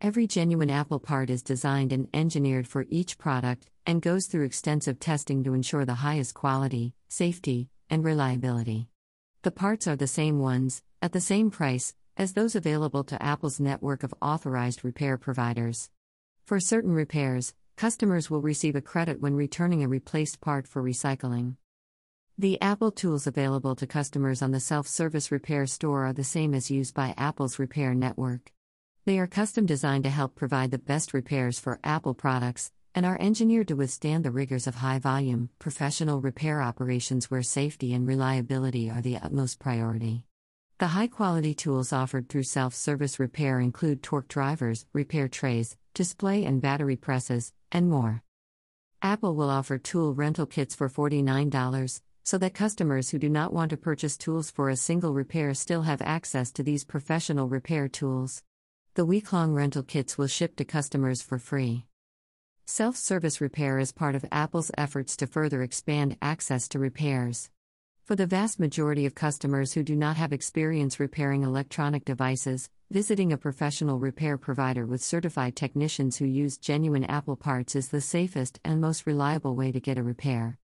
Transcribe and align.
Every 0.00 0.26
genuine 0.26 0.70
Apple 0.70 0.98
part 0.98 1.30
is 1.30 1.44
designed 1.44 1.92
and 1.92 2.08
engineered 2.12 2.66
for 2.66 2.86
each 2.88 3.18
product 3.18 3.70
and 3.86 4.02
goes 4.02 4.26
through 4.26 4.46
extensive 4.46 4.98
testing 4.98 5.44
to 5.44 5.54
ensure 5.54 5.84
the 5.84 5.94
highest 5.94 6.34
quality, 6.34 6.94
safety, 7.08 7.68
and 7.92 8.02
reliability. 8.02 8.88
The 9.42 9.50
parts 9.50 9.86
are 9.86 9.96
the 9.96 10.06
same 10.06 10.38
ones, 10.38 10.82
at 11.02 11.12
the 11.12 11.20
same 11.20 11.50
price, 11.50 11.94
as 12.16 12.32
those 12.32 12.56
available 12.56 13.04
to 13.04 13.22
Apple's 13.22 13.60
network 13.60 14.02
of 14.02 14.14
authorized 14.22 14.82
repair 14.82 15.18
providers. 15.18 15.90
For 16.46 16.58
certain 16.58 16.92
repairs, 16.92 17.52
customers 17.76 18.30
will 18.30 18.40
receive 18.40 18.76
a 18.76 18.80
credit 18.80 19.20
when 19.20 19.34
returning 19.34 19.84
a 19.84 19.88
replaced 19.88 20.40
part 20.40 20.66
for 20.66 20.82
recycling. 20.82 21.56
The 22.38 22.58
Apple 22.62 22.92
tools 22.92 23.26
available 23.26 23.76
to 23.76 23.86
customers 23.86 24.40
on 24.40 24.52
the 24.52 24.60
self 24.60 24.88
service 24.88 25.30
repair 25.30 25.66
store 25.66 26.06
are 26.06 26.14
the 26.14 26.24
same 26.24 26.54
as 26.54 26.70
used 26.70 26.94
by 26.94 27.12
Apple's 27.18 27.58
repair 27.58 27.94
network. 27.94 28.52
They 29.04 29.18
are 29.18 29.26
custom 29.26 29.66
designed 29.66 30.04
to 30.04 30.10
help 30.10 30.34
provide 30.34 30.70
the 30.70 30.78
best 30.78 31.12
repairs 31.12 31.60
for 31.60 31.78
Apple 31.84 32.14
products 32.14 32.72
and 32.94 33.06
are 33.06 33.20
engineered 33.20 33.68
to 33.68 33.76
withstand 33.76 34.24
the 34.24 34.30
rigors 34.30 34.66
of 34.66 34.76
high 34.76 34.98
volume, 34.98 35.48
professional 35.58 36.20
repair 36.20 36.60
operations 36.60 37.30
where 37.30 37.42
safety 37.42 37.94
and 37.94 38.06
reliability 38.06 38.90
are 38.90 39.00
the 39.00 39.16
utmost 39.16 39.58
priority. 39.58 40.24
The 40.78 40.88
high 40.88 41.06
quality 41.06 41.54
tools 41.54 41.92
offered 41.92 42.28
through 42.28 42.42
self 42.42 42.74
service 42.74 43.20
repair 43.20 43.60
include 43.60 44.02
torque 44.02 44.28
drivers, 44.28 44.84
repair 44.92 45.28
trays, 45.28 45.76
display 45.94 46.44
and 46.44 46.60
battery 46.60 46.96
presses, 46.96 47.52
and 47.70 47.88
more. 47.88 48.22
Apple 49.00 49.34
will 49.34 49.50
offer 49.50 49.78
tool 49.78 50.14
rental 50.14 50.46
kits 50.46 50.74
for 50.74 50.88
$49, 50.88 52.00
so 52.24 52.38
that 52.38 52.54
customers 52.54 53.10
who 53.10 53.18
do 53.18 53.28
not 53.28 53.52
want 53.52 53.70
to 53.70 53.76
purchase 53.76 54.16
tools 54.16 54.50
for 54.50 54.68
a 54.68 54.76
single 54.76 55.12
repair 55.12 55.54
still 55.54 55.82
have 55.82 56.02
access 56.02 56.52
to 56.52 56.62
these 56.62 56.84
professional 56.84 57.48
repair 57.48 57.88
tools. 57.88 58.42
The 58.94 59.04
week 59.04 59.32
long 59.32 59.54
rental 59.54 59.82
kits 59.82 60.18
will 60.18 60.26
ship 60.26 60.56
to 60.56 60.64
customers 60.64 61.22
for 61.22 61.38
free. 61.38 61.86
Self 62.74 62.96
service 62.96 63.38
repair 63.42 63.78
is 63.78 63.92
part 63.92 64.14
of 64.14 64.24
Apple's 64.32 64.70
efforts 64.78 65.14
to 65.18 65.26
further 65.26 65.62
expand 65.62 66.16
access 66.22 66.66
to 66.68 66.78
repairs. 66.78 67.50
For 68.02 68.16
the 68.16 68.26
vast 68.26 68.58
majority 68.58 69.04
of 69.04 69.14
customers 69.14 69.74
who 69.74 69.82
do 69.82 69.94
not 69.94 70.16
have 70.16 70.32
experience 70.32 70.98
repairing 70.98 71.42
electronic 71.42 72.06
devices, 72.06 72.70
visiting 72.90 73.30
a 73.30 73.36
professional 73.36 73.98
repair 73.98 74.38
provider 74.38 74.86
with 74.86 75.02
certified 75.02 75.54
technicians 75.54 76.16
who 76.16 76.24
use 76.24 76.56
genuine 76.56 77.04
Apple 77.04 77.36
parts 77.36 77.76
is 77.76 77.88
the 77.88 78.00
safest 78.00 78.58
and 78.64 78.80
most 78.80 79.06
reliable 79.06 79.54
way 79.54 79.70
to 79.70 79.78
get 79.78 79.98
a 79.98 80.02
repair. 80.02 80.58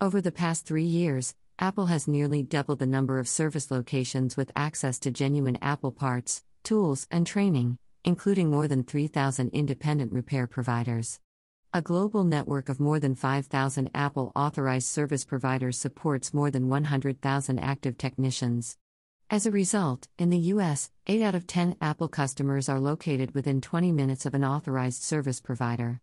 Over 0.00 0.22
the 0.22 0.32
past 0.32 0.64
three 0.64 0.84
years, 0.84 1.34
Apple 1.58 1.84
has 1.84 2.08
nearly 2.08 2.42
doubled 2.42 2.78
the 2.78 2.86
number 2.86 3.18
of 3.18 3.28
service 3.28 3.70
locations 3.70 4.38
with 4.38 4.52
access 4.56 4.98
to 5.00 5.10
genuine 5.10 5.58
Apple 5.60 5.92
parts, 5.92 6.44
tools, 6.64 7.06
and 7.10 7.26
training, 7.26 7.76
including 8.04 8.50
more 8.50 8.66
than 8.66 8.82
3,000 8.82 9.50
independent 9.50 10.12
repair 10.14 10.46
providers. 10.46 11.20
A 11.76 11.82
global 11.82 12.24
network 12.24 12.70
of 12.70 12.80
more 12.80 12.98
than 12.98 13.14
5,000 13.14 13.90
Apple 13.94 14.32
authorized 14.34 14.86
service 14.86 15.26
providers 15.26 15.76
supports 15.76 16.32
more 16.32 16.50
than 16.50 16.70
100,000 16.70 17.58
active 17.58 17.98
technicians. 17.98 18.78
As 19.28 19.44
a 19.44 19.50
result, 19.50 20.08
in 20.16 20.30
the 20.30 20.38
US, 20.54 20.90
8 21.06 21.20
out 21.20 21.34
of 21.34 21.46
10 21.46 21.76
Apple 21.82 22.08
customers 22.08 22.70
are 22.70 22.80
located 22.80 23.34
within 23.34 23.60
20 23.60 23.92
minutes 23.92 24.24
of 24.24 24.32
an 24.32 24.42
authorized 24.42 25.02
service 25.02 25.38
provider. 25.38 26.00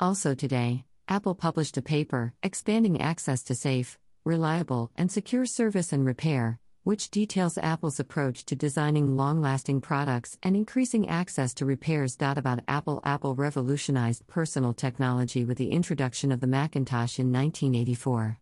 Also 0.00 0.34
today, 0.34 0.86
Apple 1.08 1.34
published 1.34 1.76
a 1.76 1.82
paper, 1.82 2.32
Expanding 2.42 2.98
Access 2.98 3.42
to 3.42 3.54
Safe, 3.54 3.98
Reliable, 4.24 4.90
and 4.96 5.12
Secure 5.12 5.44
Service 5.44 5.92
and 5.92 6.06
Repair, 6.06 6.58
which 6.86 7.10
details 7.10 7.58
Apple's 7.58 7.98
approach 7.98 8.44
to 8.44 8.54
designing 8.54 9.16
long 9.16 9.40
lasting 9.40 9.80
products 9.80 10.38
and 10.40 10.54
increasing 10.54 11.08
access 11.08 11.52
to 11.52 11.66
repairs. 11.66 12.16
About 12.20 12.60
Apple 12.68 13.00
Apple 13.02 13.34
revolutionized 13.34 14.24
personal 14.28 14.72
technology 14.72 15.44
with 15.44 15.58
the 15.58 15.72
introduction 15.72 16.30
of 16.30 16.38
the 16.38 16.46
Macintosh 16.46 17.18
in 17.18 17.32
1984. 17.32 18.38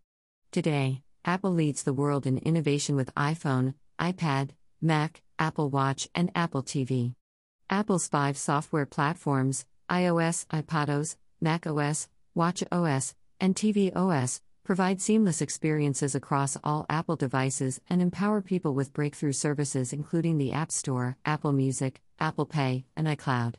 Today, 0.52 1.00
Apple 1.24 1.52
leads 1.52 1.84
the 1.84 1.94
world 1.94 2.26
in 2.26 2.36
innovation 2.36 2.96
with 2.96 3.14
iPhone, 3.14 3.72
iPad, 3.98 4.50
Mac, 4.82 5.22
Apple 5.38 5.70
Watch, 5.70 6.10
and 6.14 6.30
Apple 6.34 6.62
TV. 6.62 7.14
Apple's 7.70 8.08
five 8.08 8.36
software 8.36 8.84
platforms 8.84 9.64
iOS, 9.88 10.46
iPadOS, 10.48 11.16
macOS, 11.40 12.08
Watch 12.34 12.62
OS, 12.70 13.14
and 13.40 13.54
TV 13.54 13.90
OS 13.96 14.42
provide 14.64 15.00
seamless 15.00 15.42
experiences 15.42 16.14
across 16.14 16.56
all 16.64 16.86
Apple 16.88 17.16
devices 17.16 17.80
and 17.88 18.00
empower 18.00 18.40
people 18.40 18.74
with 18.74 18.94
breakthrough 18.94 19.32
services 19.32 19.92
including 19.92 20.38
the 20.38 20.52
App 20.52 20.72
Store, 20.72 21.16
Apple 21.24 21.52
Music, 21.52 22.00
Apple 22.18 22.46
Pay, 22.46 22.86
and 22.96 23.06
iCloud. 23.06 23.56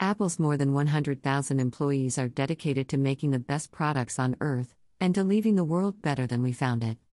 Apple's 0.00 0.38
more 0.38 0.56
than 0.56 0.72
100,000 0.72 1.60
employees 1.60 2.18
are 2.18 2.28
dedicated 2.28 2.88
to 2.88 2.98
making 2.98 3.30
the 3.30 3.38
best 3.38 3.70
products 3.70 4.18
on 4.18 4.36
earth 4.40 4.74
and 5.00 5.14
to 5.14 5.22
leaving 5.22 5.54
the 5.54 5.64
world 5.64 6.02
better 6.02 6.26
than 6.26 6.42
we 6.42 6.52
found 6.52 6.82
it. 6.82 6.98